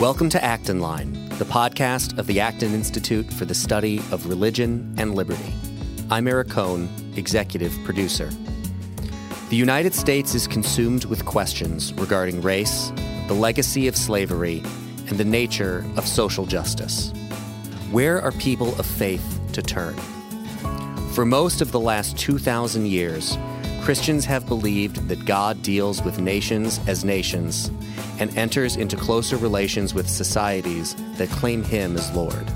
[0.00, 4.94] Welcome to Acton Line, the podcast of the Acton Institute for the Study of Religion
[4.96, 5.52] and Liberty.
[6.08, 8.30] I'm Eric Kohn, executive producer.
[9.50, 12.92] The United States is consumed with questions regarding race,
[13.26, 14.62] the legacy of slavery,
[15.08, 17.10] and the nature of social justice.
[17.90, 19.96] Where are people of faith to turn?
[21.12, 23.36] For most of the last 2,000 years,
[23.82, 27.72] Christians have believed that God deals with nations as nations
[28.18, 32.46] and enters into closer relations with societies that claim Him as Lord.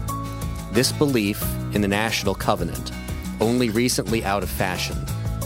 [0.72, 1.42] This belief
[1.74, 2.92] in the national covenant,
[3.40, 4.96] only recently out of fashion,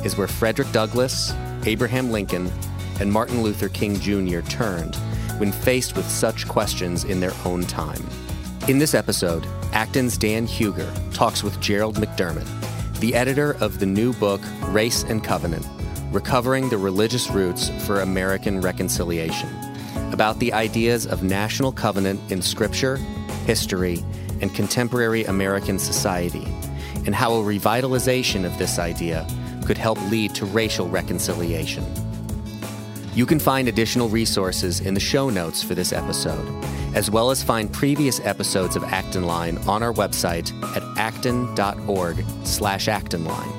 [0.05, 1.33] is where Frederick Douglass,
[1.65, 2.51] Abraham Lincoln,
[3.01, 4.41] and Martin Luther King Jr.
[4.41, 4.97] turned
[5.39, 8.05] when faced with such questions in their own time.
[8.69, 12.49] In this episode, Acton's Dan Hugger talks with Gerald McDermott,
[13.01, 15.67] the editor of the new book Race and Covenant
[16.13, 19.49] Recovering the Religious Roots for American Reconciliation,
[20.13, 22.97] about the ideas of national covenant in Scripture,
[23.47, 24.05] history,
[24.41, 26.47] and contemporary American society,
[27.07, 29.27] and how a revitalization of this idea
[29.65, 31.85] could help lead to racial reconciliation.
[33.15, 36.47] You can find additional resources in the show notes for this episode,
[36.95, 42.87] as well as find previous episodes of Acton Line on our website at acton.org slash
[42.87, 43.53] actonline.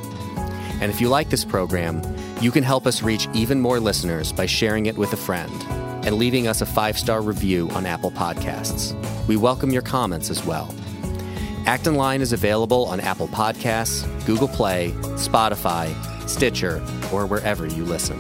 [0.80, 2.02] And if you like this program,
[2.40, 5.52] you can help us reach even more listeners by sharing it with a friend
[6.08, 8.96] and leaving us a five star review on Apple Podcasts.
[9.28, 10.74] We welcome your comments as well.
[11.66, 15.94] Acton Line is available on Apple Podcasts, Google Play, Spotify,
[16.26, 16.78] Stitcher,
[17.12, 18.18] or wherever you listen.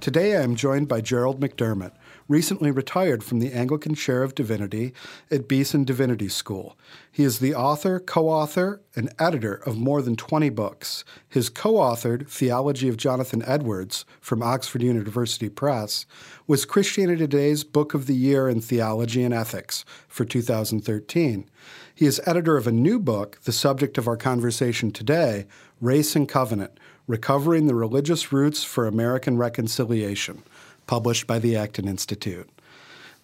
[0.00, 1.92] Today I am joined by Gerald McDermott,
[2.32, 4.94] recently retired from the Anglican Chair of Divinity
[5.30, 6.78] at Beeson Divinity School.
[7.10, 11.04] He is the author, co author, and editor of more than 20 books.
[11.28, 16.06] His co authored Theology of Jonathan Edwards from Oxford University Press
[16.46, 21.50] was Christianity Today's Book of the Year in Theology and Ethics for 2013.
[21.94, 25.46] He is editor of a new book, the subject of our conversation today
[25.82, 30.42] Race and Covenant Recovering the Religious Roots for American Reconciliation
[30.86, 32.48] published by the Acton Institute.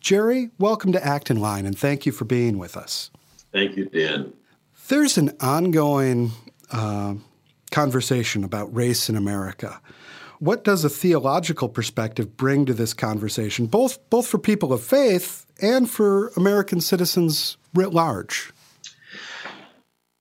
[0.00, 3.10] Jerry, welcome to Acton Line, and thank you for being with us.
[3.52, 4.32] Thank you, Dan.
[4.88, 6.30] There's an ongoing
[6.70, 7.14] uh,
[7.70, 9.80] conversation about race in America.
[10.38, 15.47] What does a theological perspective bring to this conversation, both, both for people of faith
[15.60, 18.52] and for American citizens writ large?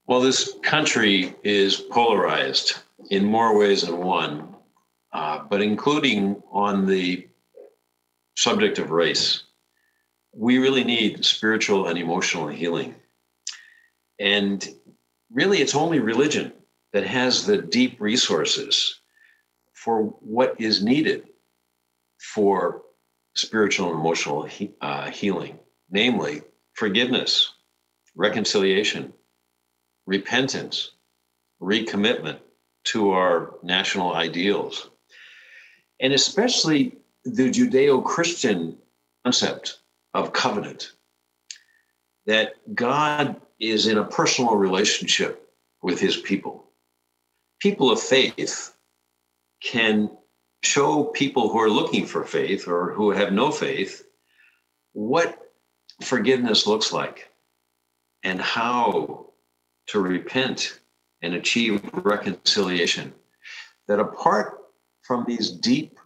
[0.07, 2.77] Well, this country is polarized
[3.09, 4.55] in more ways than one.
[5.13, 7.27] Uh, but including on the
[8.35, 9.43] subject of race,
[10.33, 12.95] we really need spiritual and emotional healing.
[14.19, 14.67] And
[15.31, 16.53] really, it's only religion
[16.93, 18.99] that has the deep resources
[19.73, 21.27] for what is needed
[22.19, 22.81] for
[23.35, 26.41] spiritual and emotional he, uh, healing, namely
[26.73, 27.53] forgiveness,
[28.15, 29.13] reconciliation,
[30.05, 30.91] repentance,
[31.61, 32.39] recommitment
[32.85, 34.89] to our national ideals
[35.99, 38.77] and especially the Judeo Christian
[39.23, 39.79] concept
[40.13, 40.91] of covenant
[42.25, 45.49] that God is in a personal relationship
[45.81, 46.65] with his people.
[47.59, 48.73] People of faith
[49.63, 50.09] can
[50.63, 54.03] show people who are looking for faith or who have no faith
[54.93, 55.51] what
[56.01, 57.29] forgiveness looks like
[58.23, 59.27] and how
[59.87, 60.79] to repent
[61.21, 63.13] and achieve reconciliation.
[63.87, 64.59] That apart
[65.07, 65.97] from these deep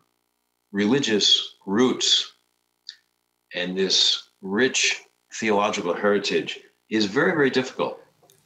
[0.71, 2.31] religious roots
[3.53, 5.01] and this rich
[5.33, 7.99] theological heritage is very, very difficult.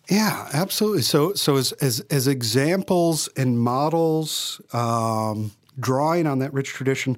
[0.09, 1.01] Yeah, absolutely.
[1.01, 7.17] So, so as as, as examples and models, um, drawing on that rich tradition.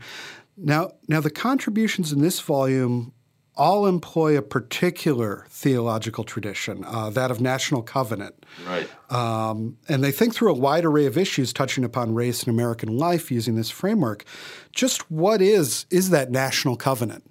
[0.55, 3.13] Now, now the contributions in this volume
[3.57, 8.45] all employ a particular theological tradition, uh, that of national covenant.
[8.65, 8.89] Right.
[9.11, 12.97] Um, and they think through a wide array of issues touching upon race and American
[12.97, 14.23] life using this framework.
[14.71, 17.29] Just what is is that national covenant?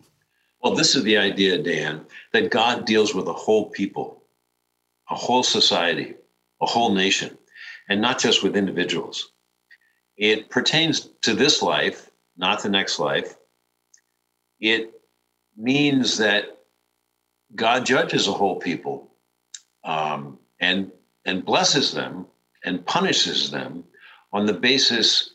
[0.62, 4.24] Well, this is the idea, Dan, that God deals with a whole people,
[5.08, 6.14] a whole society,
[6.60, 7.38] a whole nation,
[7.88, 9.30] and not just with individuals.
[10.16, 13.36] It pertains to this life, not the next life.
[14.58, 14.92] It
[15.56, 16.58] means that
[17.54, 19.10] God judges a whole people
[19.84, 20.90] um, and
[21.24, 22.26] and blesses them
[22.64, 23.84] and punishes them
[24.32, 25.30] on the basis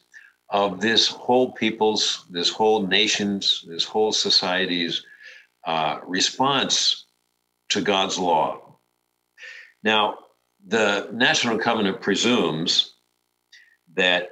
[0.50, 5.06] of this whole people's, this whole nation's, this whole society's
[5.66, 7.06] uh, response
[7.70, 8.78] to God's law.
[9.84, 10.18] Now,
[10.68, 12.94] the National Covenant presumes
[13.96, 14.30] that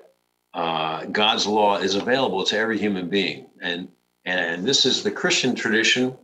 [0.54, 3.88] uh, God's law is available to every human being, and
[4.26, 6.16] and this is the Christian tradition.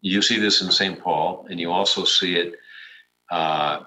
[0.00, 1.00] You see this in St.
[1.00, 2.54] Paul, and you also see it
[3.30, 3.80] uh,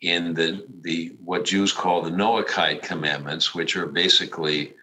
[0.00, 4.74] in the the what Jews call the Noahide commandments, which are basically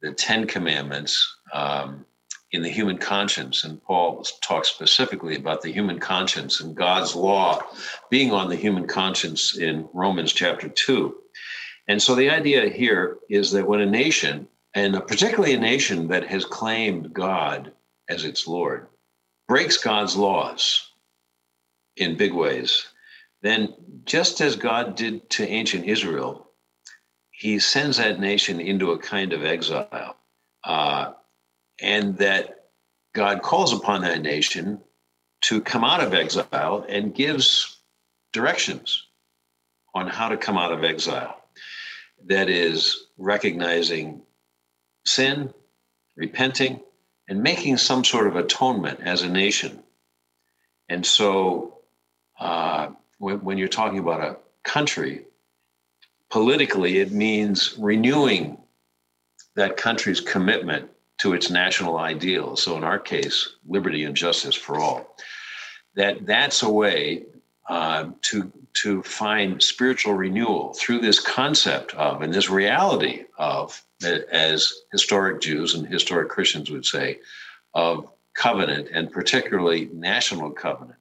[0.00, 2.04] the Ten Commandments um,
[2.52, 3.64] in the human conscience.
[3.64, 7.60] And Paul talks specifically about the human conscience and God's law
[8.10, 11.16] being on the human conscience in Romans chapter two.
[11.88, 16.26] And so the idea here is that when a nation, and particularly a nation that
[16.26, 17.72] has claimed God
[18.08, 18.86] as its Lord,
[19.46, 20.90] breaks God's laws
[21.96, 22.86] in big ways,
[23.42, 23.74] then
[24.04, 26.48] just as God did to ancient Israel,
[27.30, 30.16] he sends that nation into a kind of exile.
[30.64, 31.12] Uh,
[31.80, 32.70] and that
[33.14, 34.80] God calls upon that nation
[35.42, 37.78] to come out of exile and gives
[38.32, 39.04] directions
[39.94, 41.42] on how to come out of exile.
[42.26, 44.22] That is, recognizing
[45.04, 45.52] sin,
[46.16, 46.80] repenting,
[47.28, 49.82] and making some sort of atonement as a nation.
[50.88, 51.78] And so,
[52.40, 55.24] uh, when, when you're talking about a country,
[56.30, 58.58] politically, it means renewing
[59.56, 62.62] that country's commitment to its national ideals.
[62.62, 65.16] So, in our case, liberty and justice for all.
[65.94, 67.24] That that's a way
[67.68, 73.82] uh, to to find spiritual renewal through this concept of and this reality of,
[74.32, 77.18] as historic Jews and historic Christians would say,
[77.74, 80.98] of covenant and particularly national covenant.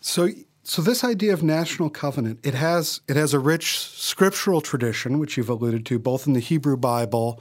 [0.00, 0.28] So
[0.64, 5.36] so this idea of national covenant, it has it has a rich scriptural tradition, which
[5.36, 7.40] you've alluded to, both in the Hebrew Bible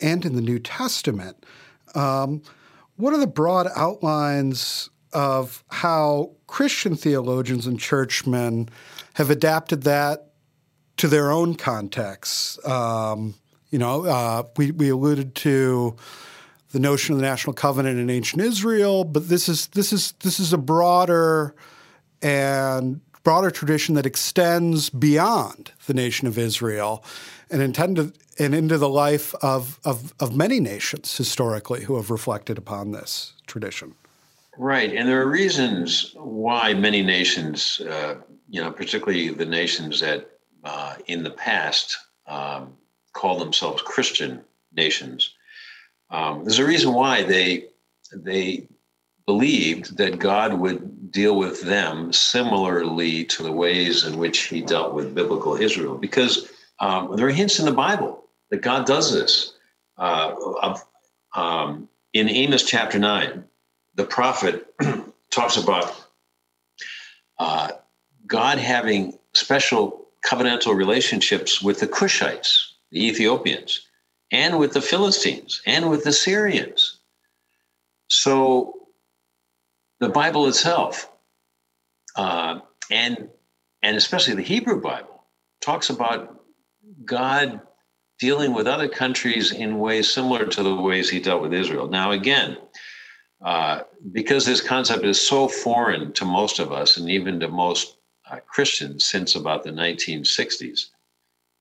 [0.00, 1.44] and in the New Testament.
[1.94, 2.42] Um,
[2.96, 8.70] what are the broad outlines of how Christian theologians and churchmen
[9.14, 10.32] have adapted that
[10.98, 12.64] to their own contexts?
[12.66, 13.34] Um,
[13.70, 15.96] you know, uh, we, we alluded to
[16.72, 20.40] the notion of the national covenant in ancient Israel, but this is this is this
[20.40, 21.54] is a broader
[22.22, 27.04] and broader tradition that extends beyond the nation of Israel
[27.50, 32.58] and intended and into the life of, of, of many nations historically who have reflected
[32.58, 33.94] upon this tradition.
[34.58, 38.16] Right, and there are reasons why many nations, uh,
[38.52, 40.28] you know, particularly the nations that
[40.62, 41.96] uh, in the past
[42.26, 42.74] um,
[43.14, 44.44] call themselves Christian
[44.74, 45.34] nations.
[46.10, 47.68] Um, there's a reason why they
[48.14, 48.68] they
[49.26, 54.92] believed that God would deal with them similarly to the ways in which he dealt
[54.92, 59.54] with biblical Israel, because um, there are hints in the Bible that God does this.
[59.96, 60.84] Uh, of,
[61.34, 63.44] um, in Amos chapter 9,
[63.94, 64.66] the prophet
[65.30, 65.94] talks about
[67.38, 67.70] uh,
[68.26, 73.86] God having special covenantal relationships with the Cushites, the Ethiopians,
[74.30, 77.00] and with the Philistines, and with the Syrians.
[78.08, 78.74] So
[80.00, 81.10] the Bible itself,
[82.16, 82.60] uh,
[82.90, 83.28] and
[83.82, 85.24] and especially the Hebrew Bible,
[85.60, 86.40] talks about
[87.04, 87.60] God
[88.18, 91.88] dealing with other countries in ways similar to the ways He dealt with Israel.
[91.88, 92.56] Now, again,
[93.44, 93.80] uh,
[94.12, 97.96] because this concept is so foreign to most of us, and even to most
[98.32, 100.86] uh, Christians since about the 1960s.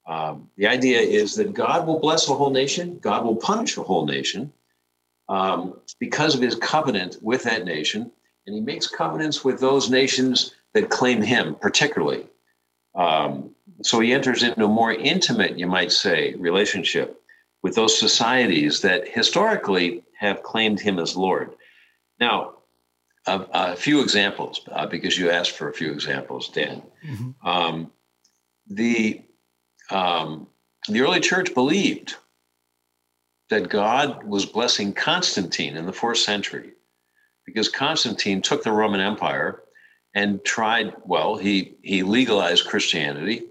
[0.07, 3.83] Um, the idea is that God will bless a whole nation, God will punish a
[3.83, 4.51] whole nation
[5.29, 8.11] um, because of his covenant with that nation,
[8.45, 12.25] and he makes covenants with those nations that claim him particularly.
[12.95, 17.21] Um, so he enters into a more intimate, you might say, relationship
[17.63, 21.53] with those societies that historically have claimed him as Lord.
[22.19, 22.55] Now,
[23.27, 26.81] a, a few examples, uh, because you asked for a few examples, Dan.
[27.05, 27.47] Mm-hmm.
[27.47, 27.91] Um,
[28.67, 29.21] the
[29.89, 30.47] um,
[30.87, 32.15] the early church believed
[33.49, 36.71] that God was blessing Constantine in the fourth century
[37.45, 39.61] because Constantine took the Roman Empire
[40.15, 43.43] and tried, well, he, he legalized Christianity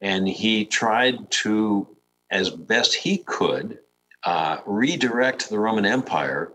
[0.00, 1.86] and he tried to,
[2.30, 3.78] as best he could,
[4.24, 6.52] uh, redirect the Roman Empire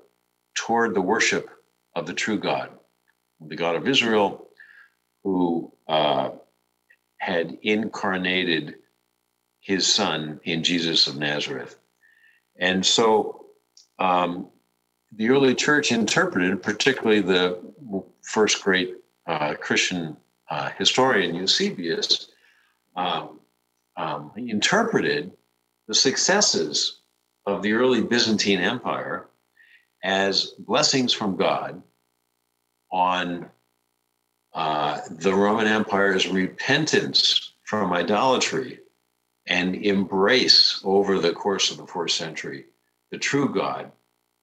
[0.56, 1.50] toward the worship
[1.98, 2.70] of the true God,
[3.42, 4.50] the God of Israel,
[5.24, 6.30] who uh,
[7.18, 8.76] had incarnated
[9.62, 11.76] his son in Jesus of Nazareth.
[12.60, 13.48] And so
[13.98, 14.50] um,
[15.12, 17.60] the early church interpreted, particularly the
[18.22, 20.18] first great uh, Christian
[20.52, 22.30] uh, historian, Eusebius,
[22.96, 23.40] um,
[23.98, 25.32] um, interpreted
[25.88, 27.00] the successes
[27.48, 29.28] of the early Byzantine Empire
[30.04, 31.82] as blessings from God
[32.92, 33.50] on
[34.54, 38.80] uh, the Roman Empire's repentance from idolatry
[39.48, 42.66] and embrace over the course of the fourth century
[43.12, 43.92] the true God,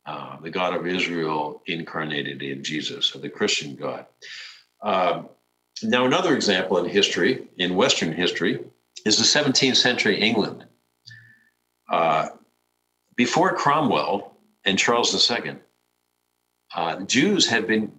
[0.07, 4.07] uh, the God of Israel incarnated in Jesus, or the Christian God.
[4.83, 5.25] Uh,
[5.83, 8.65] now, another example in history, in Western history,
[9.05, 10.65] is the 17th century England.
[11.91, 12.29] Uh,
[13.17, 15.57] before Cromwell and Charles II,
[16.75, 17.93] uh, Jews had been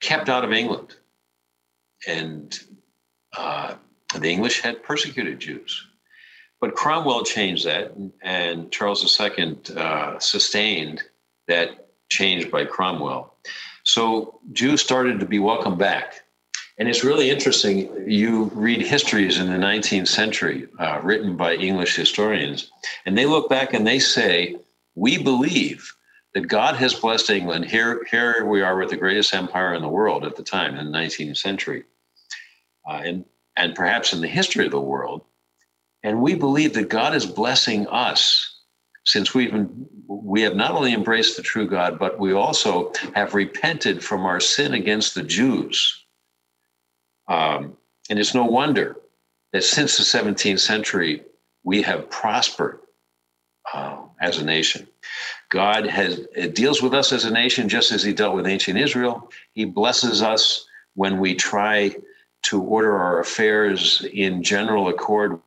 [0.00, 0.94] kept out of England,
[2.06, 2.58] and
[3.36, 3.74] uh,
[4.18, 5.86] the English had persecuted Jews.
[6.60, 7.92] But Cromwell changed that,
[8.22, 11.02] and Charles II uh, sustained
[11.48, 13.34] that change by Cromwell.
[13.84, 16.22] So Jews started to be welcomed back.
[16.78, 17.90] And it's really interesting.
[18.06, 22.70] You read histories in the 19th century uh, written by English historians,
[23.04, 24.56] and they look back and they say,
[24.94, 25.94] We believe
[26.34, 27.64] that God has blessed England.
[27.64, 30.90] Here, here we are with the greatest empire in the world at the time, in
[30.90, 31.84] the 19th century,
[32.88, 33.24] uh, and,
[33.56, 35.22] and perhaps in the history of the world.
[36.02, 38.60] And we believe that God is blessing us
[39.04, 43.34] since we've been, we have not only embraced the true God, but we also have
[43.34, 46.04] repented from our sin against the Jews.
[47.28, 47.76] Um,
[48.08, 48.96] and it's no wonder
[49.52, 51.22] that since the 17th century,
[51.64, 52.80] we have prospered
[53.72, 54.86] uh, as a nation.
[55.50, 56.20] God has
[56.52, 59.30] deals with us as a nation just as He dealt with ancient Israel.
[59.52, 61.94] He blesses us when we try
[62.42, 65.40] to order our affairs in general accord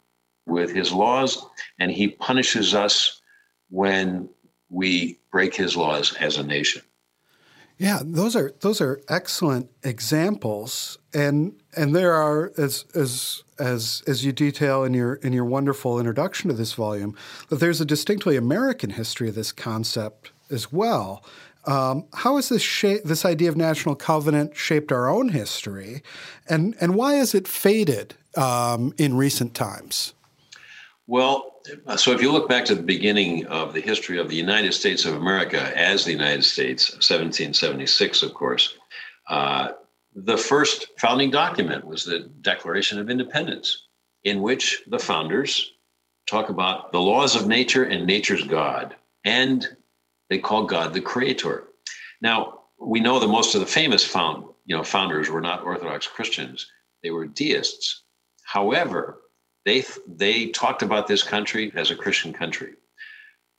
[0.45, 1.45] with His laws,
[1.79, 3.21] and He punishes us
[3.69, 4.29] when
[4.69, 6.81] we break His laws as a nation.
[7.77, 14.23] Yeah, those are those are excellent examples, and and there are as as as as
[14.23, 17.15] you detail in your in your wonderful introduction to this volume
[17.49, 21.23] that there's a distinctly American history of this concept as well.
[21.65, 26.03] Um, how has this shape, this idea of national covenant shaped our own history,
[26.47, 30.13] and and why has it faded um, in recent times?
[31.05, 31.59] Well,
[31.97, 35.05] so if you look back to the beginning of the history of the United States
[35.05, 38.77] of America as the United States, 1776, of course,
[39.27, 39.69] uh,
[40.15, 43.87] the first founding document was the Declaration of Independence,
[44.23, 45.73] in which the founders
[46.25, 48.95] talk about the laws of nature and nature's God,
[49.25, 49.67] and
[50.29, 51.65] they call God the creator.
[52.21, 56.07] Now, we know that most of the famous found, you know, founders were not Orthodox
[56.07, 56.67] Christians,
[57.01, 58.03] they were deists.
[58.43, 59.19] However,
[59.65, 62.73] they they talked about this country as a Christian country.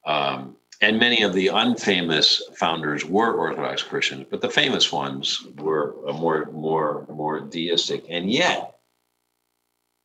[0.06, 5.94] Um, and many of the unfamous founders were Orthodox Christians, but the famous ones were
[6.12, 8.76] more more more deistic, and yet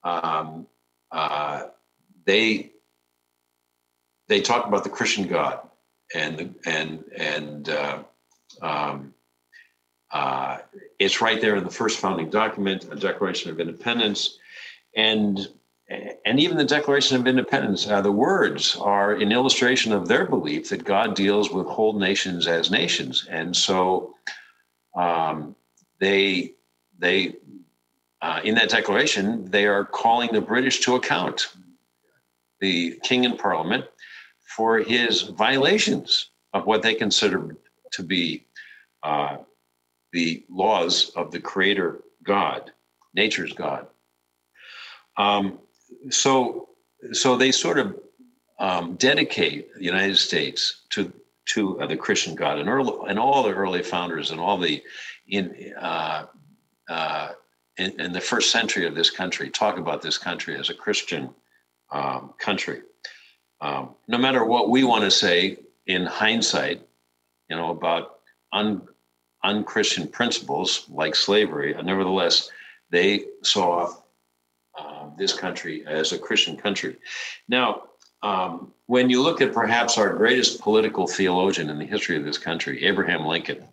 [0.04, 0.68] um,
[1.12, 1.64] uh,
[2.26, 2.72] they
[4.28, 5.60] they talk about the Christian God
[6.14, 8.04] and and and uh,
[8.62, 9.14] um,
[10.12, 10.60] uh,
[10.98, 14.38] it's right there in the first founding document, a Declaration of Independence,
[14.96, 15.48] and
[15.90, 20.70] and even the Declaration of Independence, uh, the words are an illustration of their belief
[20.70, 24.14] that God deals with whole nations as nations, and so
[24.96, 25.56] um,
[26.00, 26.54] they
[27.00, 27.36] they
[28.22, 31.48] uh, in that declaration they are calling the British to account,
[32.60, 33.86] the King and Parliament,
[34.56, 37.56] for his violations of what they consider
[37.92, 38.46] to be
[39.04, 39.38] uh,
[40.12, 42.72] the laws of the Creator God,
[43.14, 43.88] nature's God.
[45.18, 45.60] Um,
[46.10, 46.70] so
[47.12, 47.96] so they sort of
[48.60, 51.12] um, dedicate the United States to
[51.46, 54.84] to uh, the Christian God, and early, and all the early founders and all the
[55.28, 56.26] in, uh,
[56.88, 57.30] uh,
[57.78, 61.30] in, in the first century of this country talk about this country as a Christian
[61.92, 62.82] um, country.
[63.62, 66.82] Um, no matter what we want to say in hindsight,
[67.50, 68.20] you know about
[68.52, 68.82] un,
[69.44, 72.52] unchristian principles like slavery, nevertheless
[72.92, 73.94] they saw uh,
[75.20, 76.98] this country as a Christian country.
[77.48, 77.84] Now,
[78.24, 82.38] um, when you look at perhaps our greatest political theologian in the history of this
[82.38, 83.66] country, Abraham Lincoln,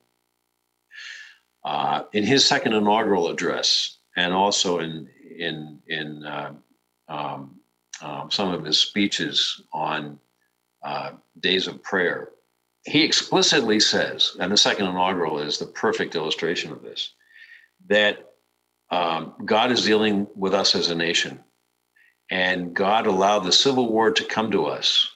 [1.64, 6.52] uh, in his second inaugural address, and also in in in uh,
[7.08, 7.60] um,
[8.02, 10.18] um, some of his speeches on
[10.84, 12.28] uh, days of prayer,
[12.84, 17.14] he explicitly says, and the second inaugural is the perfect illustration of this,
[17.88, 18.25] that
[18.90, 21.40] um, God is dealing with us as a nation.
[22.30, 25.08] And God allowed the Civil War to come to us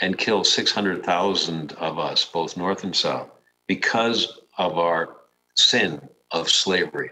[0.00, 3.30] and kill 600,000 of us, both North and South,
[3.68, 5.16] because of our
[5.56, 7.10] sin of slavery,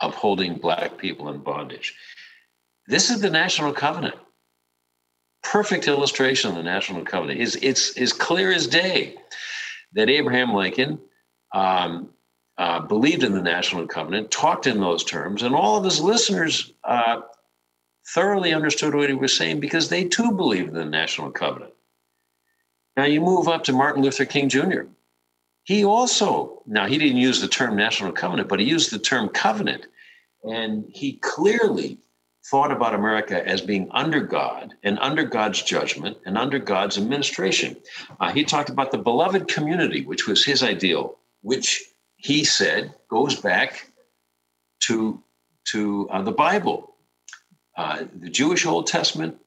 [0.00, 1.94] of holding Black people in bondage.
[2.86, 4.16] This is the National Covenant.
[5.42, 7.40] Perfect illustration of the National Covenant.
[7.40, 9.16] It's, it's, it's clear as day
[9.92, 10.98] that Abraham Lincoln
[11.54, 12.10] um,
[12.58, 16.72] uh, believed in the National Covenant, talked in those terms, and all of his listeners
[16.84, 17.20] uh,
[18.06, 21.72] thoroughly understood what he was saying because they too believed in the national covenant.
[22.96, 24.82] Now you move up to Martin Luther King Jr.
[25.64, 29.28] He also, now he didn't use the term national covenant, but he used the term
[29.28, 29.86] covenant.
[30.42, 31.98] And he clearly
[32.44, 37.76] thought about America as being under God and under God's judgment and under God's administration.
[38.18, 41.84] Uh, he talked about the beloved community, which was his ideal, which
[42.22, 43.90] he said goes back
[44.80, 45.22] to,
[45.64, 46.94] to uh, the Bible,
[47.76, 49.38] uh, the Jewish Old Testament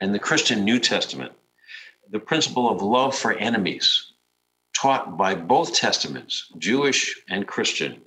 [0.00, 1.32] and the Christian New Testament.
[2.10, 4.12] The principle of love for enemies,
[4.74, 8.02] taught by both testaments, Jewish and Christian,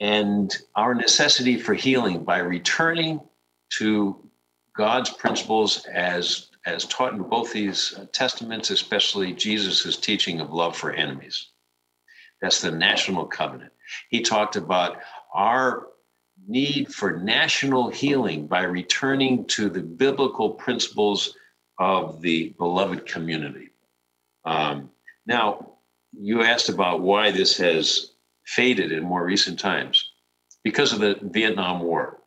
[0.00, 3.20] and our necessity for healing by returning
[3.78, 4.16] to
[4.76, 10.92] God's principles as as taught in both these testaments, especially Jesus' teaching of love for
[10.92, 11.50] enemies.
[12.46, 13.72] That's the national covenant.
[14.08, 14.98] He talked about
[15.34, 15.88] our
[16.46, 21.36] need for national healing by returning to the biblical principles
[21.80, 23.70] of the beloved community.
[24.44, 24.90] Um,
[25.26, 25.72] now,
[26.16, 28.12] you asked about why this has
[28.44, 30.08] faded in more recent times
[30.62, 32.18] because of the Vietnam War.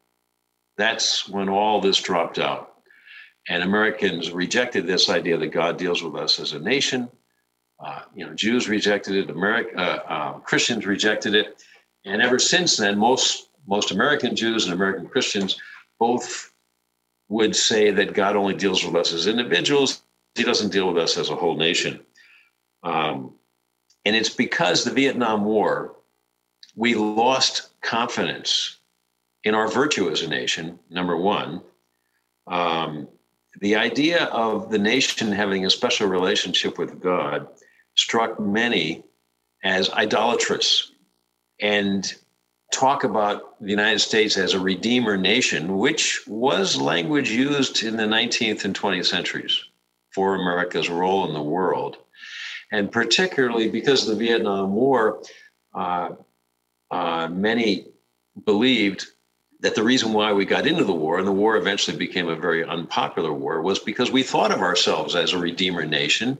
[0.78, 2.74] That's when all this dropped out.
[3.48, 7.10] And Americans rejected this idea that God deals with us as a nation.
[7.80, 9.30] Uh, you know, Jews rejected it.
[9.30, 11.64] America, uh, uh, Christians rejected it,
[12.06, 15.58] and ever since then, most most American Jews and American Christians
[16.00, 16.52] both
[17.30, 20.02] would say that God only deals with us as individuals.
[20.36, 22.00] He doesn't deal with us as a whole nation.
[22.84, 23.36] Um,
[24.06, 25.96] and it's because the Vietnam War,
[26.76, 28.78] we lost confidence
[29.44, 31.62] in our virtue as a nation, number one.
[32.48, 33.08] Um,
[33.60, 37.48] the idea of the nation having a special relationship with God
[38.00, 39.04] struck many
[39.62, 40.92] as idolatrous
[41.60, 42.14] and
[42.72, 48.04] talk about the United States as a redeemer nation, which was language used in the
[48.04, 49.62] 19th and 20th centuries
[50.12, 51.98] for America's role in the world.
[52.72, 55.22] And particularly because of the Vietnam War,
[55.74, 56.12] uh,
[56.92, 57.86] uh, many
[58.46, 59.08] believed
[59.60, 62.36] that the reason why we got into the war and the war eventually became a
[62.36, 66.38] very unpopular war was because we thought of ourselves as a redeemer nation,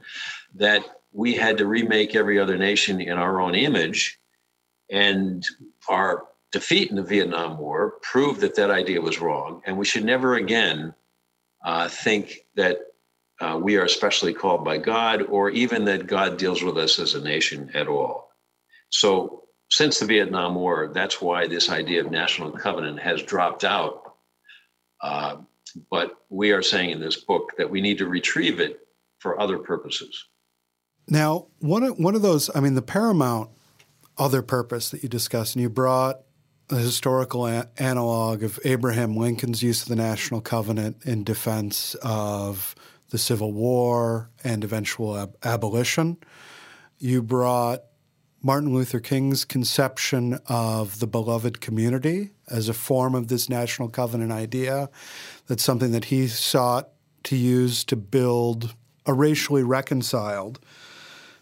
[0.56, 4.20] that we had to remake every other nation in our own image.
[4.92, 5.46] And
[5.88, 9.62] our defeat in the Vietnam War proved that that idea was wrong.
[9.66, 10.94] And we should never again
[11.64, 12.80] uh, think that
[13.42, 17.14] uh, we are especially called by God or even that God deals with us as
[17.14, 18.30] a nation at all.
[18.90, 24.16] So since the Vietnam War, that's why this idea of national covenant has dropped out.
[25.02, 25.38] Uh,
[25.90, 28.80] but we are saying in this book that we need to retrieve it
[29.20, 30.26] for other purposes.
[31.10, 33.50] Now, one of, one of those, I mean, the paramount
[34.18, 36.22] other purpose that you discussed, and you brought
[36.68, 42.76] the historical a- analog of Abraham Lincoln's use of the national covenant in defense of
[43.10, 46.18] the Civil War and eventual ab- abolition.
[47.00, 47.82] You brought
[48.44, 54.32] Martin Luther King's conception of the beloved community as a form of this national covenant
[54.32, 54.90] idea.
[55.48, 56.90] That's something that he sought
[57.24, 60.60] to use to build a racially reconciled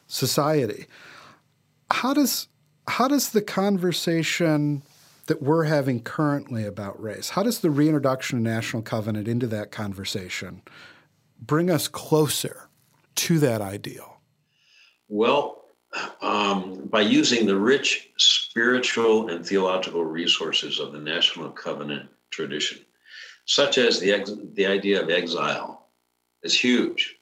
[0.08, 0.86] society.
[1.92, 2.48] How does
[2.88, 4.82] how does the conversation
[5.28, 9.72] that we're having currently about race, how does the reintroduction of national covenant into that
[9.72, 10.62] conversation
[11.40, 12.70] bring us closer
[13.16, 14.22] to that ideal?
[15.10, 15.66] Well,
[16.22, 22.80] um, by using the rich spiritual and theological resources of the National Covenant tradition,
[23.46, 25.90] such as the, ex- the idea of exile,
[26.44, 27.17] is huge.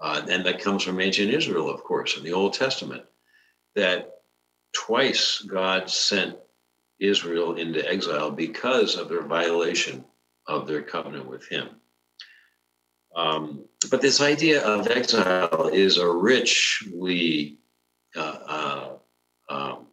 [0.00, 3.04] Uh, and that comes from ancient Israel, of course, in the Old Testament,
[3.74, 4.20] that
[4.72, 6.36] twice God sent
[6.98, 10.04] Israel into exile because of their violation
[10.46, 11.68] of their covenant with Him.
[13.14, 17.58] Um, but this idea of exile is a richly
[18.16, 18.88] uh, uh,
[19.48, 19.86] um,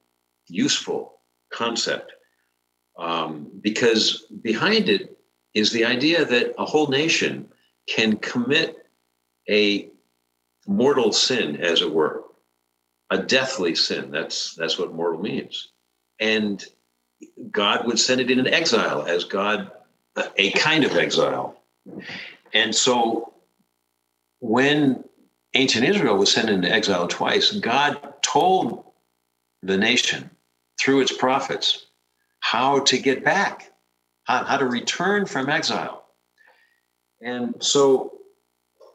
[0.48, 1.20] useful
[1.52, 2.12] concept
[2.98, 5.18] um, because behind it
[5.54, 7.50] is the idea that a whole nation
[7.90, 8.76] can commit
[9.50, 9.90] a
[10.68, 12.24] mortal sin, as it were,
[13.10, 14.12] a deathly sin.
[14.12, 15.70] That's that's what mortal means,
[16.20, 16.64] and
[17.52, 19.72] God would send it in an exile, as God
[20.38, 21.58] a kind of exile,
[22.54, 23.34] and so
[24.40, 25.04] when
[25.54, 28.84] ancient Israel was sent into exile twice, God told
[29.64, 30.30] the nation
[30.80, 31.88] through its prophets
[32.40, 33.72] how to get back,
[34.24, 36.06] how, how to return from exile.
[37.22, 38.17] And so,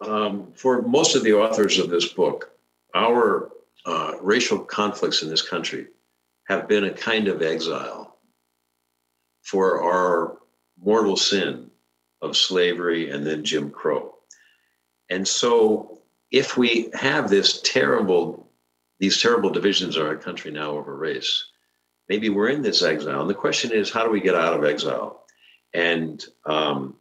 [0.09, 2.51] um, for most of the authors of this book,
[2.95, 3.51] our
[3.85, 5.87] uh, racial conflicts in this country
[6.45, 8.17] have been a kind of exile
[9.43, 10.39] for our
[10.81, 11.71] mortal sin
[12.21, 14.15] of slavery and then Jim Crow.
[15.11, 18.51] And so if we have this terrible,
[18.99, 21.45] these terrible divisions in our country now over race,
[22.09, 23.21] maybe we're in this exile.
[23.21, 25.25] And the question is, how do we get out of exile?
[25.75, 26.97] And um,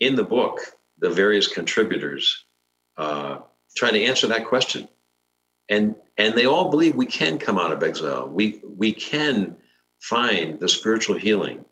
[0.00, 0.60] in the book,
[0.98, 2.44] the various contributors
[2.96, 3.38] uh,
[3.76, 4.88] try to answer that question.
[5.68, 8.28] And, and they all believe we can come out of exile.
[8.28, 9.56] We, we can
[10.00, 11.64] find the spiritual healing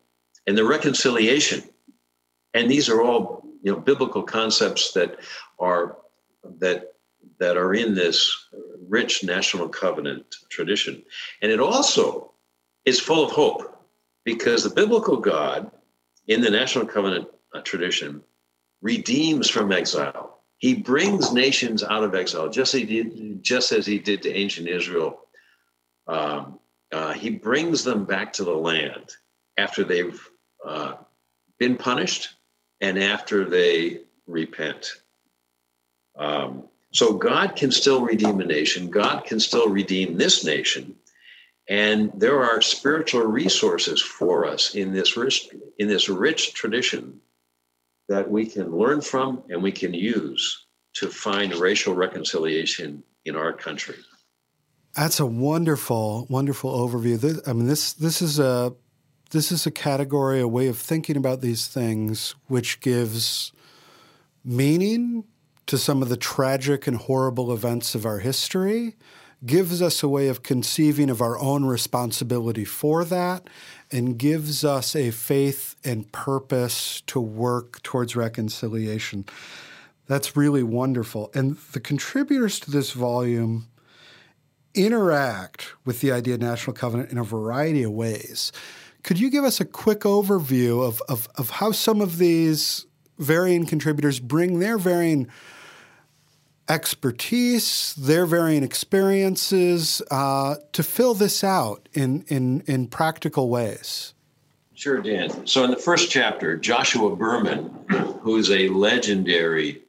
[0.45, 1.63] and the reconciliation.
[2.53, 5.19] And these are all you know biblical concepts that
[5.59, 5.97] are
[6.59, 6.93] that
[7.39, 8.47] that are in this
[8.87, 11.03] rich national covenant tradition.
[11.41, 12.31] And it also
[12.85, 13.85] is full of hope
[14.23, 15.69] because the biblical God
[16.27, 18.23] in the national covenant uh, tradition
[18.81, 20.41] redeems from exile.
[20.57, 24.33] He brings nations out of exile, just as he did, just as he did to
[24.33, 25.19] ancient Israel.
[26.07, 26.59] Um,
[26.91, 29.11] uh, he brings them back to the land
[29.57, 30.19] after they've
[30.65, 30.93] uh,
[31.59, 32.29] been punished
[32.81, 34.93] and after they repent.
[36.17, 38.89] Um, so God can still redeem a nation.
[38.89, 40.95] God can still redeem this nation.
[41.69, 47.19] And there are spiritual resources for us in this rich, in this rich tradition
[48.07, 53.53] that we can learn from and we can use to find racial reconciliation in our
[53.53, 53.97] country.
[54.95, 57.19] That's a wonderful, wonderful overview.
[57.19, 58.73] This, I mean, this this is a
[59.31, 63.51] this is a category, a way of thinking about these things, which gives
[64.43, 65.25] meaning
[65.67, 68.95] to some of the tragic and horrible events of our history,
[69.45, 73.49] gives us a way of conceiving of our own responsibility for that,
[73.91, 79.25] and gives us a faith and purpose to work towards reconciliation.
[80.07, 81.29] That's really wonderful.
[81.33, 83.67] And the contributors to this volume
[84.73, 88.51] interact with the idea of national covenant in a variety of ways.
[89.03, 92.85] Could you give us a quick overview of, of, of how some of these
[93.17, 95.27] varying contributors bring their varying
[96.69, 104.13] expertise, their varying experiences uh, to fill this out in, in, in practical ways?
[104.73, 105.47] Sure, Dan.
[105.47, 107.73] So, in the first chapter, Joshua Berman,
[108.21, 109.81] who is a legendary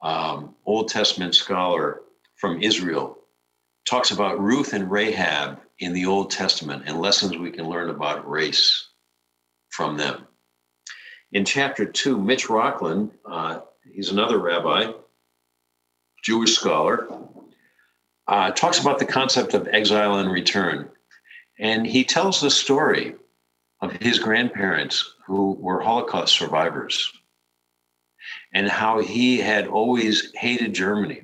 [0.00, 2.00] um, Old Testament scholar
[2.36, 3.18] from Israel,
[3.86, 8.28] talks about Ruth and Rahab in the Old Testament and lessons we can learn about
[8.28, 8.88] race
[9.68, 10.26] from them.
[11.32, 13.60] In chapter two, Mitch Rocklin, uh,
[13.92, 14.92] he's another rabbi,
[16.26, 17.08] Jewish scholar,
[18.26, 20.88] uh, talks about the concept of exile and return.
[21.56, 23.14] And he tells the story
[23.80, 27.12] of his grandparents who were Holocaust survivors
[28.52, 31.22] and how he had always hated Germany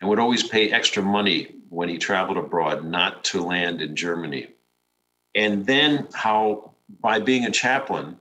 [0.00, 4.48] and would always pay extra money when he traveled abroad not to land in Germany.
[5.36, 8.18] And then how, by being a chaplain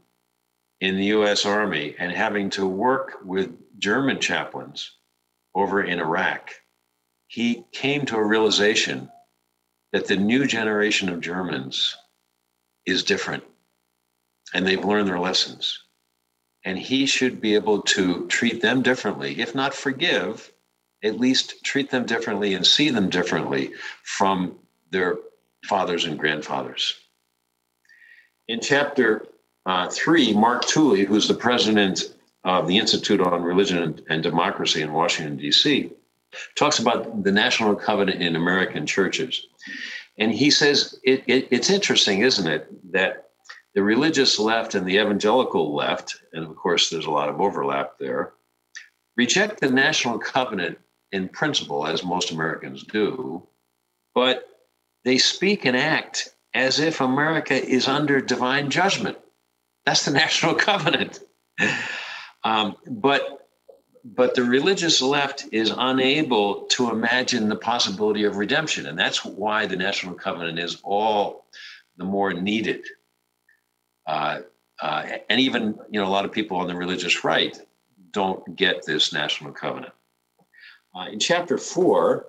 [0.82, 4.98] in the US Army and having to work with German chaplains
[5.55, 6.51] over in Iraq,
[7.27, 9.09] he came to a realization
[9.91, 11.95] that the new generation of Germans
[12.85, 13.43] is different
[14.53, 15.83] and they've learned their lessons.
[16.65, 20.51] And he should be able to treat them differently, if not forgive,
[21.03, 23.71] at least treat them differently and see them differently
[24.03, 24.57] from
[24.91, 25.17] their
[25.65, 26.95] fathers and grandfathers.
[28.47, 29.25] In chapter
[29.65, 32.13] uh, three, Mark Tooley, who's the president
[32.57, 35.91] of the Institute on Religion and Democracy in Washington, D.C.,
[36.55, 39.47] talks about the national covenant in American churches.
[40.17, 43.29] And he says it, it, it's interesting, isn't it, that
[43.75, 47.99] the religious left and the evangelical left, and of course there's a lot of overlap
[47.99, 48.33] there,
[49.15, 50.77] reject the national covenant
[51.12, 53.47] in principle, as most Americans do,
[54.13, 54.47] but
[55.05, 59.17] they speak and act as if America is under divine judgment.
[59.85, 61.19] That's the national covenant.
[62.43, 63.47] Um, but
[64.06, 69.65] but the religious left is unable to imagine the possibility of redemption, and that's why
[69.65, 71.45] the national covenant is all
[71.97, 72.86] the more needed.
[74.08, 74.39] Uh,
[74.82, 77.60] uh, and even you know a lot of people on the religious right
[78.12, 79.93] don't get this national covenant.
[80.95, 82.25] Uh, in chapter four,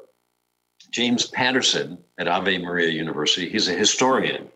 [0.91, 4.49] James Patterson at Ave Maria University, he's a historian,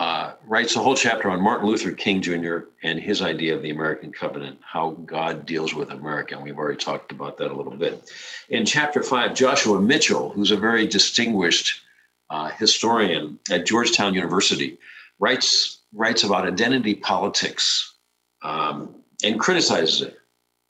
[0.00, 2.60] uh, writes a whole chapter on Martin Luther King Jr.
[2.82, 6.34] and his idea of the American covenant, how God deals with America.
[6.34, 8.10] And we've already talked about that a little bit.
[8.48, 11.82] In chapter five, Joshua Mitchell, who's a very distinguished
[12.30, 14.78] uh, historian at Georgetown University,
[15.18, 17.92] writes writes about identity politics
[18.40, 20.18] um, and criticizes it.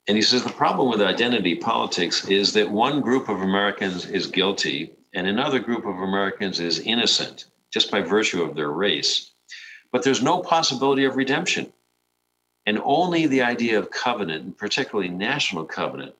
[0.09, 4.27] And he says the problem with identity politics is that one group of Americans is
[4.27, 9.31] guilty and another group of Americans is innocent just by virtue of their race.
[9.91, 11.73] But there's no possibility of redemption.
[12.65, 16.15] And only the idea of covenant, and particularly national covenant,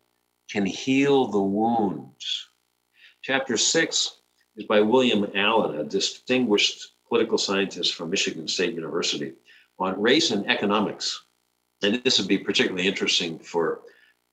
[0.49, 2.49] can heal the wounds.
[3.21, 4.21] Chapter six
[4.55, 9.33] is by William Allen, a distinguished political scientist from Michigan State University,
[9.77, 11.23] on race and economics.
[11.83, 13.81] And this would be particularly interesting for,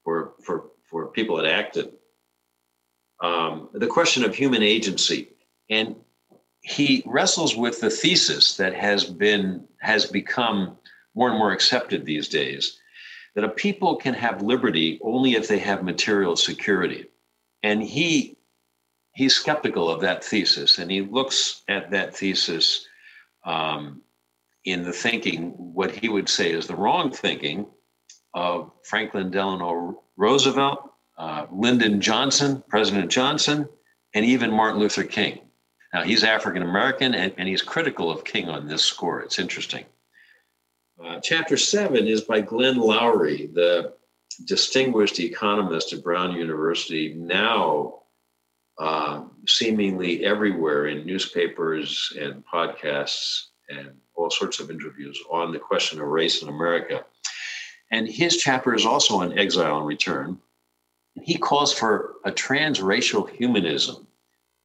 [0.03, 1.91] for, for, for people at Acton.
[3.23, 5.29] Um, the question of human agency.
[5.71, 5.97] And
[6.61, 10.77] he wrestles with the thesis that has been has become
[11.15, 12.79] more and more accepted these days
[13.35, 17.07] that a people can have liberty only if they have material security.
[17.63, 18.39] And he
[19.19, 22.87] he's skeptical of that thesis and he looks at that thesis
[23.45, 24.01] um,
[24.65, 27.67] in the thinking what he would say is the wrong thinking
[28.35, 33.69] of franklin delano roosevelt uh, lyndon johnson president johnson
[34.15, 35.41] and even martin luther king
[35.93, 39.21] now, he's African American and, and, he's critical of King on this score.
[39.21, 39.85] It's interesting.
[41.03, 43.95] Uh, chapter seven is by Glenn Loury, the
[44.45, 48.03] distinguished economist at Brown University, now
[48.79, 56.01] uh, seemingly everywhere in newspapers and podcasts and all sorts of interviews on the question
[56.01, 57.05] of race in America.
[57.91, 60.39] And his chapter is also on exile and return.
[61.23, 64.08] He calls for a transracial humanism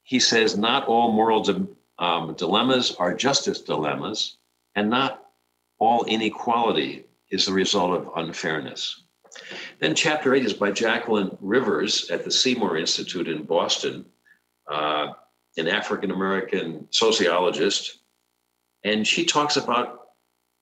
[0.03, 1.43] he says not all moral
[1.97, 4.37] um, dilemmas are justice dilemmas,
[4.75, 5.25] and not
[5.79, 9.03] all inequality is the result of unfairness.
[9.79, 14.05] Then, chapter eight is by Jacqueline Rivers at the Seymour Institute in Boston,
[14.69, 15.13] uh,
[15.57, 17.99] an African American sociologist.
[18.83, 20.09] And she talks about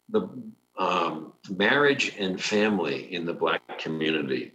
[0.09, 0.29] the
[0.77, 4.53] um, marriage and family in the Black community.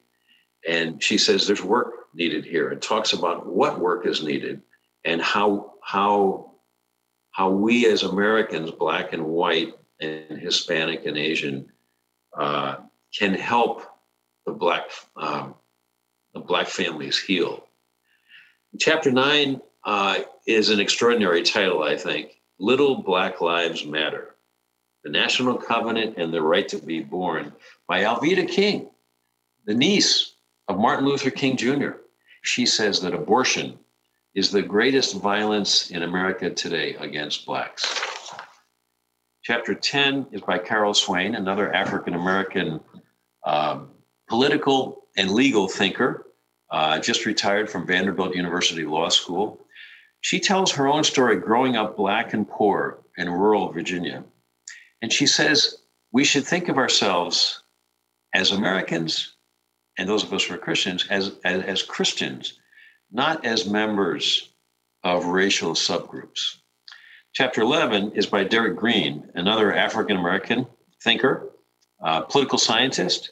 [0.66, 4.62] And she says there's work needed here and talks about what work is needed
[5.06, 6.50] and how how
[7.30, 11.70] how we as Americans, black and white, and Hispanic and Asian,
[12.36, 12.76] uh,
[13.16, 13.82] can help
[14.44, 15.54] the black um,
[16.34, 17.64] the black families heal.
[18.78, 22.40] Chapter nine uh, is an extraordinary title, I think.
[22.58, 24.34] Little Black Lives Matter:
[25.04, 27.52] The National Covenant and the Right to Be Born
[27.86, 28.90] by Alveda King,
[29.66, 30.32] the niece
[30.68, 31.90] of Martin Luther King Jr.
[32.42, 33.78] She says that abortion
[34.36, 38.34] is the greatest violence in America today against Blacks.
[39.42, 42.80] Chapter 10 is by Carol Swain, another African American
[43.46, 43.88] um,
[44.28, 46.26] political and legal thinker,
[46.70, 49.64] uh, just retired from Vanderbilt University Law School.
[50.20, 54.22] She tells her own story growing up Black and poor in rural Virginia.
[55.00, 55.78] And she says
[56.12, 57.62] we should think of ourselves
[58.34, 59.32] as Americans,
[59.96, 62.58] and those of us who are Christians, as, as, as Christians
[63.16, 64.50] not as members
[65.02, 66.58] of racial subgroups.
[67.32, 70.66] Chapter 11 is by Derryck Green, another African American
[71.02, 71.50] thinker,
[72.04, 73.30] uh, political scientist.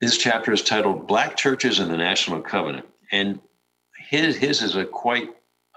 [0.00, 2.86] This chapter is titled Black Churches and the National Covenant.
[3.10, 3.40] And
[4.08, 5.30] his, his is a quite,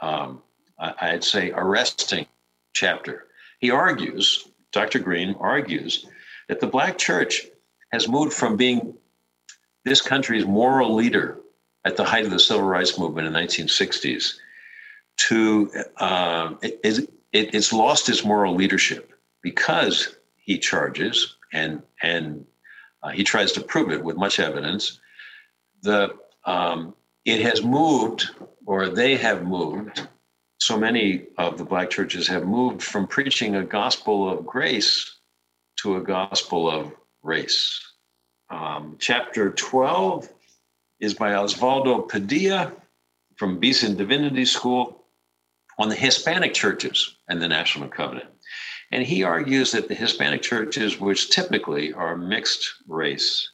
[0.03, 0.43] um,
[0.77, 2.27] I'd say, arresting
[2.73, 3.25] chapter.
[3.59, 4.99] He argues, Dr.
[4.99, 6.05] Green argues,
[6.47, 7.47] that the Black church
[7.91, 8.93] has moved from being
[9.83, 11.39] this country's moral leader
[11.85, 14.33] at the height of the civil rights movement in the 1960s
[15.17, 17.09] to um, it, it,
[17.55, 22.45] it's lost its moral leadership because he charges and and
[23.03, 24.99] uh, he tries to prove it with much evidence.
[25.83, 28.29] The um, it has moved
[28.65, 30.07] or they have moved
[30.59, 35.17] so many of the black churches have moved from preaching a gospel of grace
[35.81, 37.81] to a gospel of race.
[38.49, 40.29] Um, chapter 12
[40.99, 42.71] is by Osvaldo Padilla
[43.35, 45.03] from Beeson Divinity School
[45.77, 48.29] on the Hispanic churches and the National Covenant.
[48.91, 53.51] And he argues that the Hispanic churches, which typically are mixed race,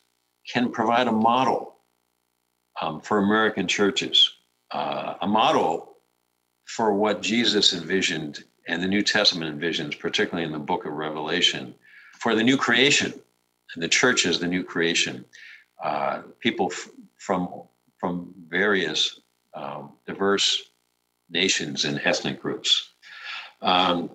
[0.52, 1.78] can provide a model
[2.82, 4.32] um, for American churches,
[4.72, 5.96] uh, a model
[6.66, 11.74] for what Jesus envisioned and the New Testament envisions, particularly in the book of Revelation,
[12.20, 13.14] for the new creation.
[13.74, 15.26] And the church is the new creation.
[15.84, 16.90] Uh, people f-
[17.22, 17.48] from
[18.00, 19.20] from various
[19.54, 20.64] um, diverse
[21.30, 22.90] nations and ethnic groups.
[23.62, 24.10] Um,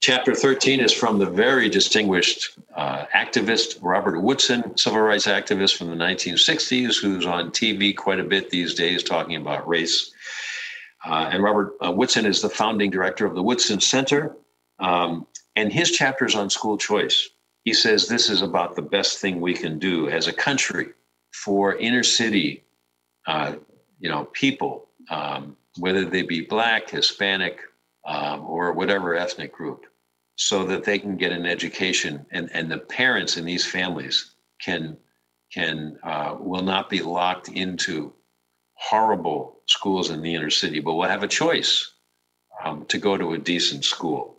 [0.00, 5.88] chapter 13 is from the very distinguished uh, activist Robert Woodson, civil rights activist from
[5.88, 10.12] the 1960s, who's on TV quite a bit these days talking about race.
[11.06, 14.34] Uh, and Robert uh, Woodson is the founding director of the Woodson Center.
[14.80, 17.28] Um, and his chapter is on school choice.
[17.62, 20.88] He says this is about the best thing we can do as a country
[21.44, 22.64] for inner city,
[23.26, 23.54] uh,
[24.00, 27.58] you know, people, um, whether they be black, Hispanic,
[28.06, 29.86] um, or whatever ethnic group.
[30.36, 34.96] so that they can get an education and, and the parents in these families can
[35.52, 38.12] can uh, will not be locked into
[38.74, 41.92] horrible schools in the inner city, but will have a choice
[42.64, 44.35] um, to go to a decent school.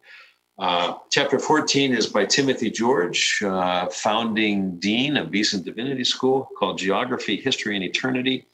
[0.59, 6.79] Uh, chapter 14 is by Timothy George, uh, founding dean of Beeson Divinity School, called
[6.79, 8.45] Geography, History, and Eternity.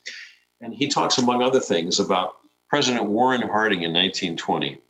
[0.60, 2.36] And he talks, among other things, about
[2.70, 4.82] President Warren Harding in 1920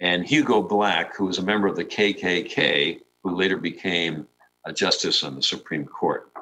[0.00, 4.26] and Hugo Black, who was a member of the KKK, who later became
[4.64, 6.32] a justice on the Supreme Court.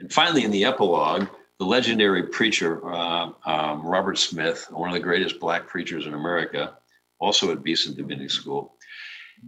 [0.00, 1.26] And finally, in the epilogue,
[1.58, 6.74] the legendary preacher uh, um, Robert Smith, one of the greatest black preachers in America,
[7.18, 8.74] also at Beeson Divinity School,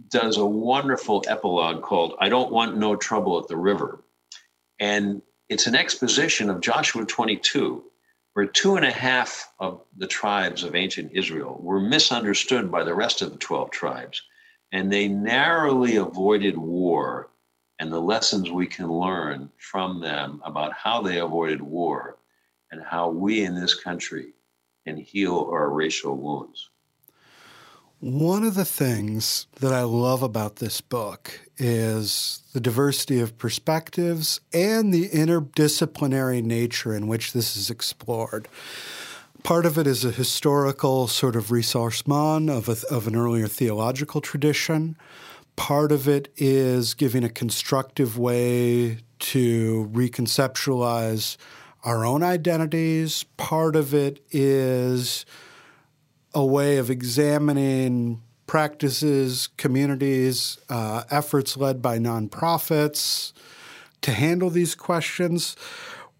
[0.09, 4.03] does a wonderful epilogue called I Don't Want No Trouble at the River.
[4.79, 7.83] And it's an exposition of Joshua 22,
[8.33, 12.95] where two and a half of the tribes of ancient Israel were misunderstood by the
[12.95, 14.21] rest of the 12 tribes.
[14.71, 17.29] And they narrowly avoided war
[17.79, 22.17] and the lessons we can learn from them about how they avoided war
[22.71, 24.33] and how we in this country
[24.87, 26.70] can heal our racial wounds.
[28.01, 34.41] One of the things that I love about this book is the diversity of perspectives
[34.51, 38.47] and the interdisciplinary nature in which this is explored.
[39.43, 44.19] Part of it is a historical sort of ressourcement of, a, of an earlier theological
[44.19, 44.97] tradition.
[45.55, 51.37] Part of it is giving a constructive way to reconceptualize
[51.83, 53.25] our own identities.
[53.37, 55.23] Part of it is
[56.33, 63.33] a way of examining practices, communities, uh, efforts led by nonprofits
[64.01, 65.55] to handle these questions.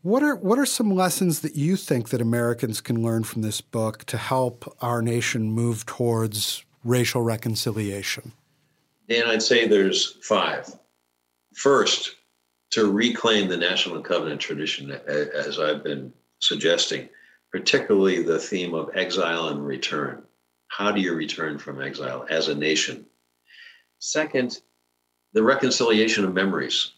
[0.01, 3.61] What are what are some lessons that you think that Americans can learn from this
[3.61, 8.31] book to help our nation move towards racial reconciliation?
[9.09, 10.73] Dan, I'd say there's five.
[11.53, 12.15] First,
[12.71, 17.09] to reclaim the National Covenant tradition, as I've been suggesting
[17.51, 20.23] particularly the theme of exile and return.
[20.67, 23.05] How do you return from exile as a nation?
[23.99, 24.59] Second,
[25.33, 26.91] the reconciliation of memories,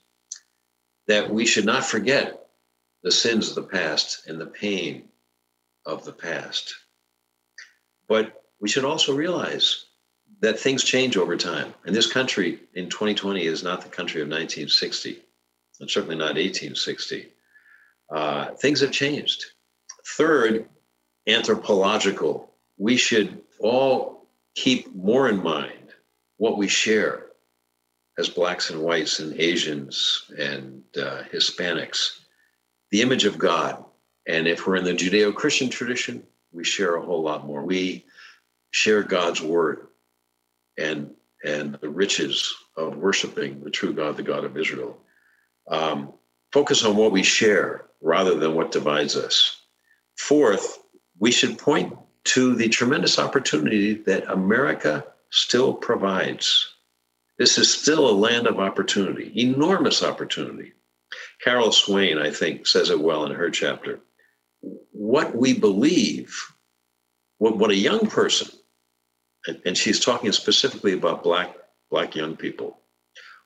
[1.08, 2.48] that we should not forget
[3.04, 5.10] the sins of the past and the pain
[5.86, 6.76] of the past.
[8.08, 9.86] But we should also realize
[10.40, 11.74] that things change over time.
[11.86, 15.22] And this country in 2020 is not the country of 1960,
[15.80, 17.30] and certainly not 1860.
[18.10, 19.44] Uh, things have changed.
[20.06, 20.68] Third,
[21.28, 22.52] anthropological.
[22.78, 25.94] We should all keep more in mind
[26.38, 27.28] what we share
[28.18, 32.20] as blacks and whites and Asians and uh, Hispanics,
[32.92, 33.84] the image of God.
[34.28, 37.64] And if we're in the Judeo Christian tradition, we share a whole lot more.
[37.64, 38.06] We
[38.72, 39.88] share God's word
[40.78, 41.12] and,
[41.44, 44.98] and the riches of worshiping the true God, the God of Israel.
[45.68, 46.14] Um,
[46.52, 49.63] focus on what we share rather than what divides us.
[50.18, 50.80] Fourth,
[51.20, 56.74] we should point to the tremendous opportunity that America still provides.
[57.38, 60.74] This is still a land of opportunity, enormous opportunity.
[61.44, 64.00] Carol Swain, I think, says it well in her chapter.
[64.92, 66.40] What we believe,
[67.38, 68.50] what, what a young person,
[69.48, 71.56] and, and she's talking specifically about black,
[71.92, 72.80] black young people,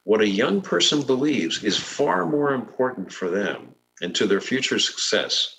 [0.03, 4.79] what a young person believes is far more important for them and to their future
[4.79, 5.56] success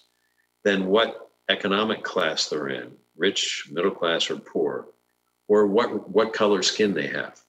[0.69, 4.87] than what economic class they're in, rich, middle class, or poor,
[5.49, 7.41] or what, what color skin they have.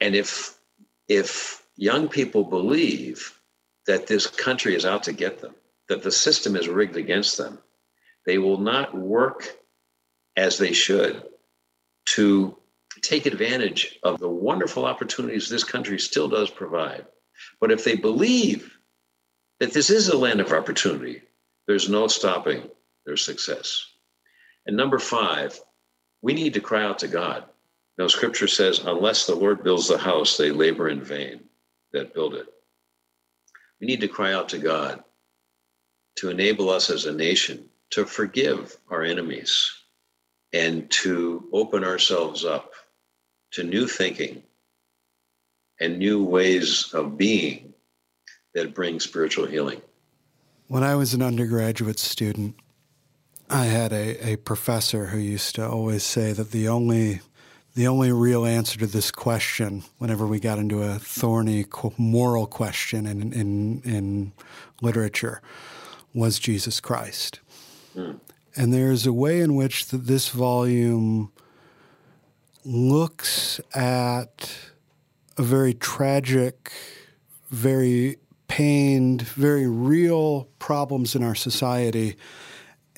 [0.00, 0.58] And if,
[1.06, 3.38] if young people believe
[3.86, 5.54] that this country is out to get them,
[5.88, 7.60] that the system is rigged against them,
[8.26, 9.56] they will not work
[10.36, 11.22] as they should
[12.06, 12.56] to
[13.02, 17.06] take advantage of the wonderful opportunities this country still does provide.
[17.60, 18.76] But if they believe
[19.60, 21.22] that this is a land of opportunity,
[21.66, 22.68] there's no stopping
[23.06, 23.86] their success.
[24.66, 25.58] And number five,
[26.22, 27.44] we need to cry out to God.
[27.98, 31.40] Now, scripture says, unless the Lord builds the house, they labor in vain
[31.92, 32.46] that build it.
[33.80, 35.04] We need to cry out to God
[36.16, 39.70] to enable us as a nation to forgive our enemies
[40.52, 42.72] and to open ourselves up
[43.52, 44.42] to new thinking
[45.80, 47.74] and new ways of being
[48.54, 49.82] that bring spiritual healing.
[50.66, 52.56] When I was an undergraduate student,
[53.50, 57.20] I had a, a professor who used to always say that the only
[57.74, 61.66] the only real answer to this question, whenever we got into a thorny
[61.98, 64.32] moral question in in, in
[64.80, 65.42] literature,
[66.14, 67.40] was Jesus Christ.
[67.94, 68.20] Mm.
[68.56, 71.30] And there's a way in which the, this volume
[72.64, 74.56] looks at
[75.36, 76.72] a very tragic,
[77.50, 78.16] very
[78.48, 82.16] pained, very real problems in our society,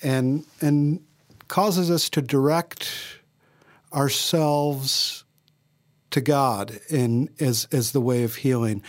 [0.03, 1.01] and and
[1.49, 2.91] causes us to direct
[3.93, 5.25] ourselves
[6.11, 8.83] to God in as as the way of healing.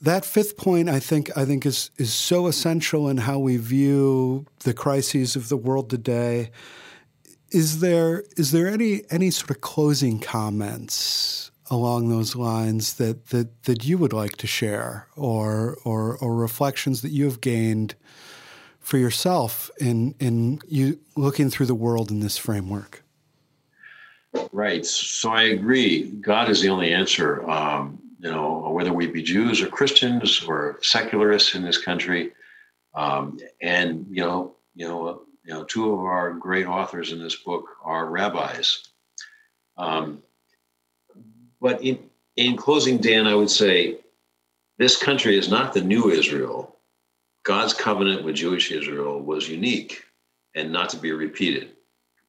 [0.00, 4.46] That fifth point, I think, I think is is so essential in how we view
[4.60, 6.50] the crises of the world today.
[7.50, 13.64] Is there is there any any sort of closing comments along those lines that that,
[13.64, 17.94] that you would like to share, or or or reflections that you have gained
[18.80, 23.02] for yourself in in you looking through the world in this framework?
[24.52, 24.84] Right.
[24.84, 26.10] So I agree.
[26.10, 27.48] God is the only answer.
[27.48, 32.32] Um, you know, whether we be Jews or Christians or secularists in this country,
[32.94, 37.36] um, and you know, you know, you know, two of our great authors in this
[37.36, 38.88] book are rabbis.
[39.76, 40.22] Um,
[41.60, 41.98] but in
[42.36, 43.98] in closing, Dan, I would say
[44.78, 46.76] this country is not the new Israel.
[47.42, 50.04] God's covenant with Jewish Israel was unique
[50.54, 51.72] and not to be repeated.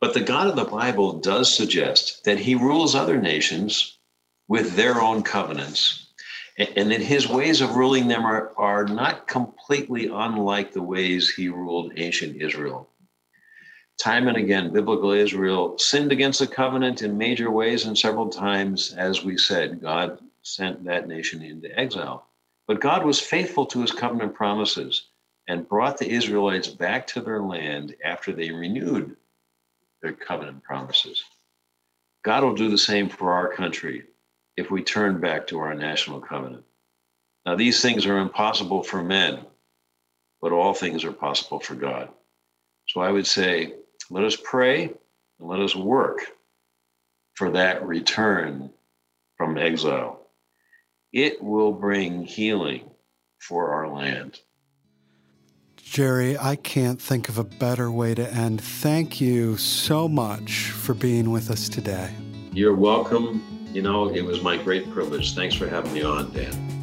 [0.01, 3.99] But the God of the Bible does suggest that he rules other nations
[4.47, 6.07] with their own covenants,
[6.57, 11.49] and that his ways of ruling them are, are not completely unlike the ways he
[11.49, 12.88] ruled ancient Israel.
[13.99, 18.93] Time and again, biblical Israel sinned against the covenant in major ways, and several times,
[18.93, 22.25] as we said, God sent that nation into exile.
[22.65, 25.07] But God was faithful to his covenant promises
[25.49, 29.17] and brought the Israelites back to their land after they renewed
[30.01, 31.23] their covenant promises.
[32.23, 34.05] God will do the same for our country
[34.55, 36.63] if we turn back to our national covenant.
[37.45, 39.39] Now, these things are impossible for men,
[40.41, 42.09] but all things are possible for God.
[42.87, 43.73] So I would say,
[44.09, 46.19] let us pray and let us work
[47.33, 48.71] for that return
[49.37, 50.27] from exile.
[51.13, 52.89] It will bring healing
[53.39, 54.39] for our land.
[55.77, 58.61] Jerry, I can't think of a better way to end.
[58.61, 62.11] Thank you so much for being with us today.
[62.51, 63.67] You're welcome.
[63.73, 65.33] You know, it was my great privilege.
[65.33, 66.78] Thanks for having me on, Dan.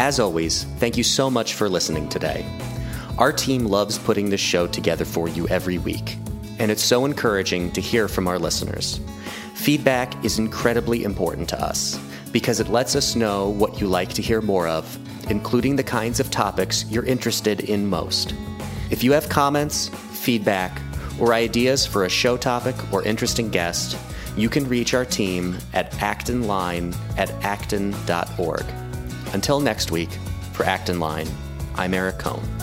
[0.00, 2.46] As always, thank you so much for listening today.
[3.18, 6.16] Our team loves putting this show together for you every week,
[6.58, 8.98] and it's so encouraging to hear from our listeners.
[9.52, 12.00] Feedback is incredibly important to us
[12.32, 14.98] because it lets us know what you like to hear more of,
[15.30, 18.32] including the kinds of topics you're interested in most.
[18.90, 20.80] If you have comments, feedback,
[21.20, 23.98] or ideas for a show topic or interesting guest,
[24.34, 28.64] you can reach our team at actonline at acton.org.
[29.32, 30.10] Until next week,
[30.52, 31.28] for Acton Line,
[31.76, 32.59] I'm Eric Kohn.